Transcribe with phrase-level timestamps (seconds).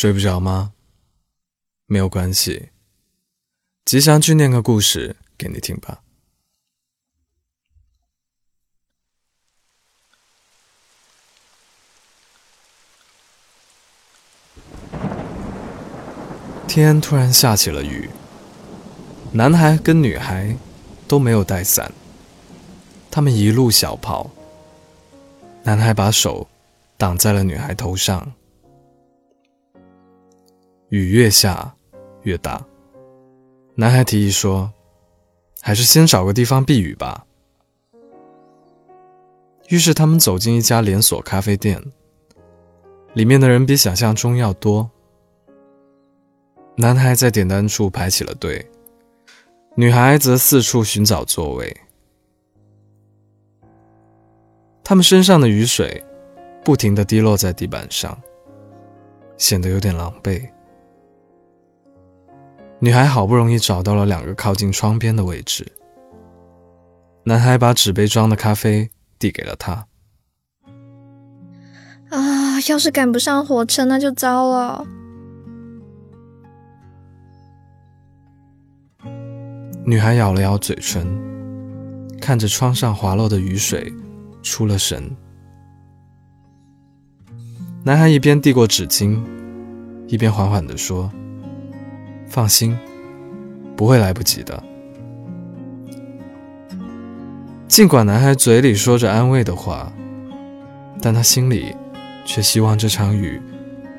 [0.00, 0.72] 睡不着吗？
[1.84, 2.70] 没有关系，
[3.84, 6.00] 吉祥去念个故事给你听吧。
[16.66, 18.08] 天突然下起了雨，
[19.32, 20.56] 男孩跟女孩
[21.06, 21.92] 都没有带伞，
[23.10, 24.30] 他们一路小跑。
[25.64, 26.48] 男孩把手
[26.96, 28.32] 挡在了女孩头上。
[30.90, 31.72] 雨越下
[32.22, 32.66] 越大，
[33.76, 34.72] 男孩提议说
[35.62, 37.24] ：“还是先找个地方避雨吧。”
[39.70, 41.80] 于是他们走进一家连锁咖啡店，
[43.14, 44.90] 里面的人比想象中要多。
[46.74, 48.68] 男孩在点单处排起了队，
[49.76, 51.76] 女孩则四处寻找座位。
[54.82, 56.02] 他们身上的雨水
[56.64, 58.20] 不停地滴落在地板上，
[59.36, 60.50] 显得有点狼狈。
[62.82, 65.70] 女孩好不容易找到了两个靠近窗边的位置，
[67.24, 69.86] 男孩把纸杯装的咖啡递给了她。
[72.08, 74.86] 啊，要是赶不上火车，那就糟了。
[79.84, 81.06] 女孩咬了咬嘴唇，
[82.18, 83.92] 看着窗上滑落的雨水，
[84.42, 85.14] 出了神。
[87.84, 89.22] 男孩一边递过纸巾，
[90.06, 91.12] 一边缓缓地说。
[92.30, 92.78] 放心，
[93.76, 94.62] 不会来不及的。
[97.66, 99.92] 尽管男孩嘴里说着安慰的话，
[101.02, 101.74] 但他心里
[102.24, 103.42] 却希望这场雨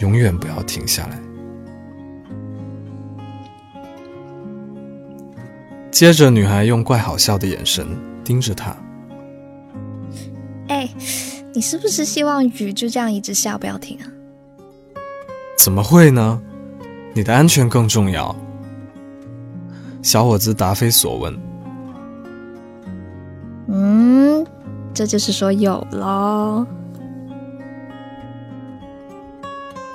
[0.00, 1.20] 永远不要停下来。
[5.90, 7.86] 接着，女孩用怪好笑的眼神
[8.24, 8.74] 盯着他
[10.68, 10.88] ：“哎，
[11.52, 14.08] 你是不是希望雨就这样一直下不要停啊
[15.62, 16.40] ？”“怎么会呢？”
[17.16, 18.34] 你的安全更重要，
[20.02, 21.38] 小伙子答非所问。
[23.68, 24.44] 嗯，
[24.92, 26.66] 这就是说有喽。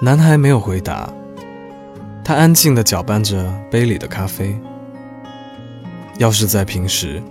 [0.01, 1.11] 男孩没有回答，
[2.23, 4.57] 他安静的搅拌着杯里的咖啡。
[6.19, 7.21] 要是在平时，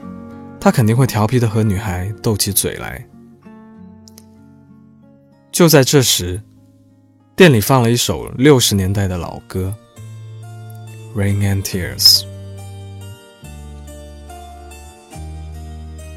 [0.61, 3.03] 他肯定会调皮的和女孩斗起嘴来。
[5.51, 6.43] 就在这时。
[7.37, 9.73] 店里放了一首六十年代的老歌
[11.19, 12.21] 《Rain and Tears》。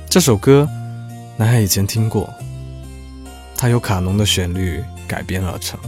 [0.08, 0.70] 这首歌，
[1.38, 2.32] 男孩以前听过，
[3.58, 5.80] 它由卡农的旋律改编而成。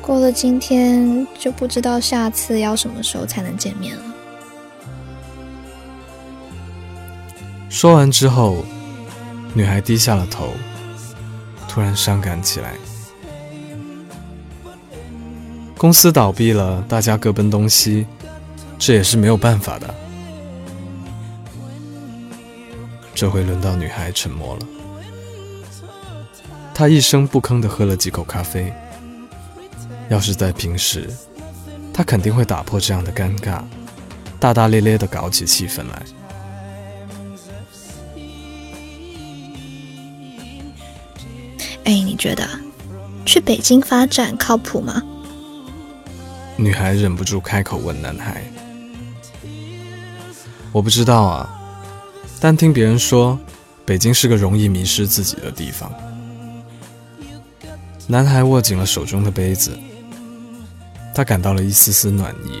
[0.00, 4.02] 过了今天，就不知道下次要什么时候才能见面了。
[7.68, 8.64] 说完之后。
[9.54, 10.52] 女孩低下了头，
[11.66, 12.74] 突然伤感起来。
[15.78, 18.04] 公司倒闭了，大家各奔东西，
[18.80, 19.94] 这也是没有办法的。
[23.14, 24.66] 这回轮到女孩沉默了。
[26.74, 28.72] 她一声不吭地喝了几口咖啡。
[30.08, 31.08] 要是在平时，
[31.94, 33.62] 她肯定会打破这样的尴尬，
[34.40, 36.02] 大大咧咧地搞起气氛来。
[41.84, 42.44] 哎，你觉得
[43.24, 45.00] 去北京发展靠谱吗？
[46.60, 48.42] 女孩忍不住开口问男孩
[50.72, 51.48] ：“我不知道啊，
[52.40, 53.38] 但听别人说，
[53.84, 55.88] 北京是个容易迷失自己的地方。”
[58.08, 59.78] 男孩握紧了手中的杯子，
[61.14, 62.60] 他感到了一丝丝暖意。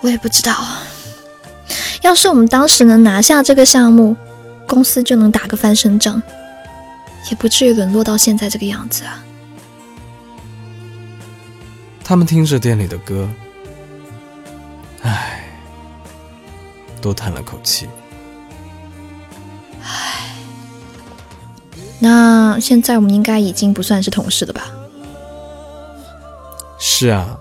[0.00, 0.52] 我也不知道，
[2.02, 4.16] 要是我们当时能拿下这个项目，
[4.66, 6.20] 公司就能打个翻身仗。
[7.30, 9.22] 也不至于沦落到现在这个样子啊！
[12.10, 13.28] 他们听着店里的歌，
[15.02, 15.44] 唉，
[17.00, 17.88] 都叹了口气。
[19.80, 20.34] 唉，
[22.00, 24.72] 那现在我们应该已经不算是同事了吧？
[26.80, 27.38] 是啊，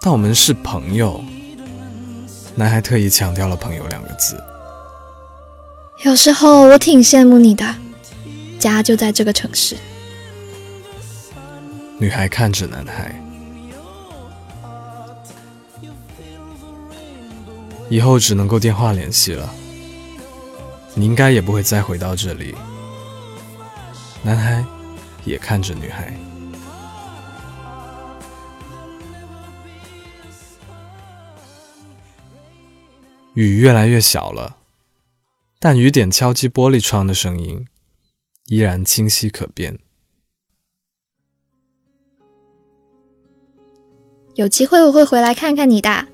[0.00, 1.22] 但我们是朋友。
[2.56, 4.36] 男孩特意强调了“朋友”两个字。
[6.02, 7.64] 有时候我挺羡慕你的。
[8.58, 9.76] 家就在这个城市。
[11.98, 13.14] 女孩看着男孩，
[17.88, 19.52] 以后只能够电话联系了。
[20.94, 22.54] 你应该也不会再回到这里。
[24.22, 24.64] 男孩
[25.24, 26.12] 也看着女孩。
[33.34, 34.56] 雨越来越小了，
[35.58, 37.66] 但雨点敲击玻璃窗的声音。
[38.46, 39.78] 依然清晰可辨。
[44.36, 46.06] 有机会我会回来看看你的。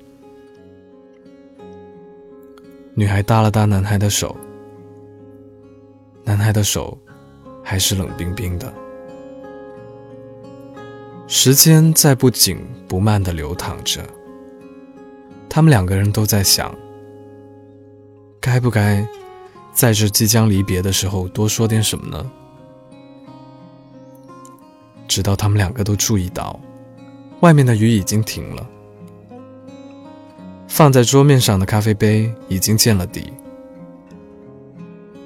[2.95, 4.35] 女孩搭了搭男孩的手，
[6.23, 6.95] 男孩的手
[7.63, 8.71] 还是冷冰冰的。
[11.27, 14.05] 时间在不紧不慢的流淌着，
[15.49, 16.73] 他们两个人都在想，
[18.39, 19.03] 该不该
[19.71, 22.31] 在这即将离别的时候多说点什么呢？
[25.07, 26.59] 直到他们两个都注意到，
[27.39, 28.69] 外面的雨已经停了，
[30.73, 33.31] 放在桌面上的咖啡杯已经见了底，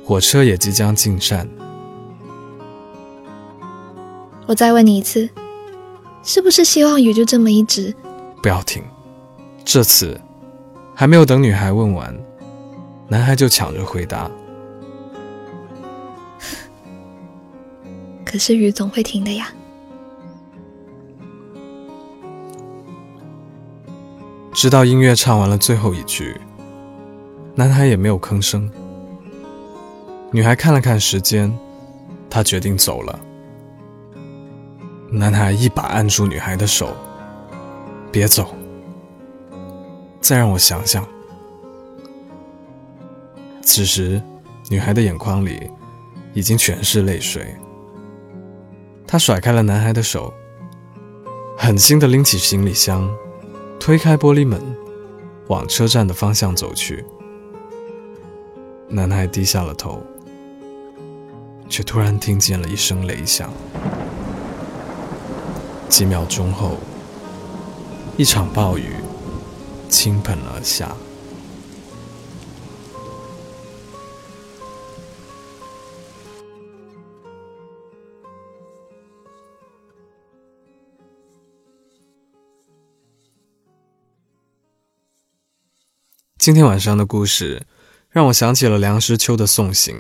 [0.04, 1.48] 火车也即将进站。
[4.46, 5.30] 我再问你一次。
[6.22, 7.96] 是不是希望雨就这么一直？
[8.44, 8.84] 不要停！
[9.64, 10.20] 这次
[10.94, 12.14] 还没有等女孩问完，
[13.08, 14.30] 男孩就抢着回答。
[18.26, 19.50] 可是雨总会停的呀。
[24.58, 26.36] 直到音乐唱完了最后一句，
[27.54, 28.68] 男孩也没有吭声。
[30.32, 31.56] 女孩看了看时间，
[32.28, 33.20] 她决定走了。
[35.12, 36.90] 男孩一把按住女孩的手，
[38.12, 38.56] 别走，
[40.22, 41.08] 再让我想想。
[43.62, 44.20] 此时，
[44.72, 45.70] 女孩的眼眶里
[46.34, 47.56] 已经全是泪水。
[49.06, 50.34] 她甩开了男孩的手，
[51.56, 53.08] 狠心的拎起行李箱，
[53.80, 54.62] 推开玻璃门，
[55.48, 57.06] 往车站的方向走去。
[58.90, 60.04] 男孩低下了头，
[61.70, 63.50] 却突然听见了一声雷响。
[65.88, 66.78] 几秒钟后，
[68.18, 68.96] 一场暴雨
[69.88, 70.96] 倾盆而下。
[86.48, 87.64] 今天晚上的故事
[88.10, 89.98] 让我想起了梁实秋的《送行》，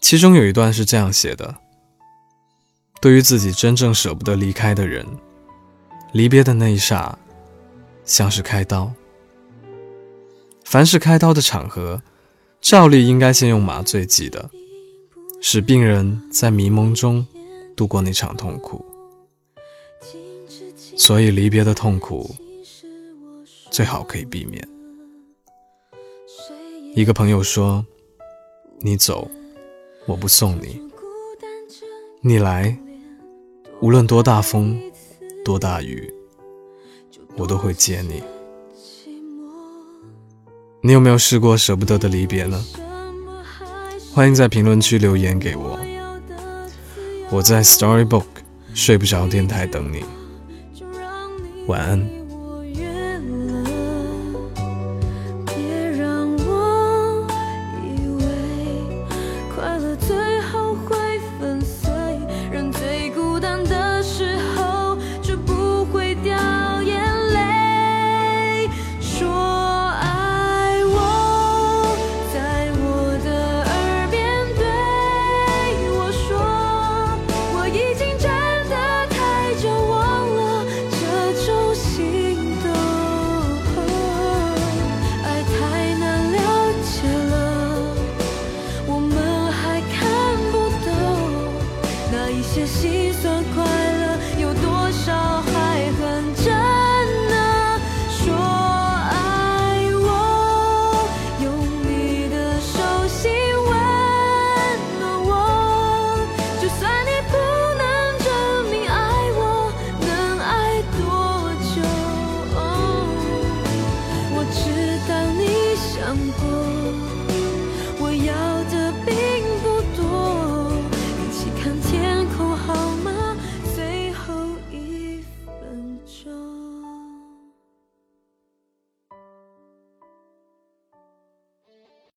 [0.00, 1.56] 其中有一段是这样写的。
[3.00, 5.04] 对于自己真正舍不得离开的人，
[6.12, 7.18] 离别的那一刹，
[8.04, 8.92] 像是开刀。
[10.64, 12.00] 凡是开刀的场合，
[12.60, 14.48] 照例应该先用麻醉剂的，
[15.40, 17.26] 使病人在迷蒙中
[17.74, 18.86] 度过那场痛苦。
[20.96, 22.36] 所以离别的痛苦，
[23.68, 24.77] 最好可以避免。
[26.98, 27.86] 一个朋友说
[28.82, 29.30] ：“你走，
[30.04, 30.80] 我不送你；
[32.20, 32.76] 你来。”
[33.80, 34.76] 无论多大风，
[35.44, 36.12] 多大雨，
[37.36, 38.20] 我都会接你。
[40.80, 42.64] 你有没有试过舍不得的离别呢？
[44.12, 45.78] 欢迎在评论区留言给我。
[47.30, 48.24] 我在 Storybook
[48.74, 50.04] 睡不着电台等你。
[51.68, 52.17] 晚安。